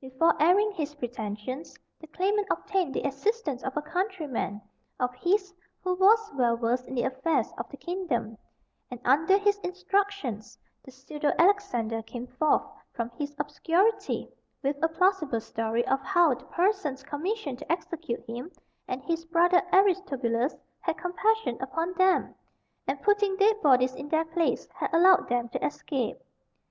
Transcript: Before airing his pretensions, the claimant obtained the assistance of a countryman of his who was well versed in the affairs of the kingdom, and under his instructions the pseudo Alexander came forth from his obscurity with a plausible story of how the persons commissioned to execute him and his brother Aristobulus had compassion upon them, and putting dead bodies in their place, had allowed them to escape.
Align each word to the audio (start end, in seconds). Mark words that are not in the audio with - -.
Before 0.00 0.34
airing 0.40 0.72
his 0.72 0.94
pretensions, 0.94 1.76
the 2.00 2.06
claimant 2.06 2.46
obtained 2.50 2.94
the 2.94 3.02
assistance 3.06 3.62
of 3.62 3.76
a 3.76 3.82
countryman 3.82 4.62
of 4.98 5.14
his 5.16 5.52
who 5.82 5.94
was 5.96 6.30
well 6.34 6.56
versed 6.56 6.86
in 6.88 6.94
the 6.94 7.02
affairs 7.02 7.52
of 7.58 7.68
the 7.68 7.76
kingdom, 7.76 8.38
and 8.90 8.98
under 9.04 9.36
his 9.36 9.58
instructions 9.58 10.56
the 10.82 10.90
pseudo 10.90 11.32
Alexander 11.38 12.00
came 12.00 12.26
forth 12.26 12.62
from 12.94 13.10
his 13.10 13.36
obscurity 13.38 14.26
with 14.62 14.82
a 14.82 14.88
plausible 14.88 15.42
story 15.42 15.86
of 15.86 16.00
how 16.00 16.32
the 16.32 16.46
persons 16.46 17.02
commissioned 17.02 17.58
to 17.58 17.70
execute 17.70 18.24
him 18.26 18.50
and 18.88 19.02
his 19.04 19.26
brother 19.26 19.60
Aristobulus 19.70 20.56
had 20.80 20.96
compassion 20.96 21.58
upon 21.60 21.92
them, 21.98 22.34
and 22.86 23.02
putting 23.02 23.36
dead 23.36 23.60
bodies 23.60 23.94
in 23.94 24.08
their 24.08 24.24
place, 24.24 24.66
had 24.76 24.88
allowed 24.94 25.28
them 25.28 25.50
to 25.50 25.62
escape. 25.62 26.22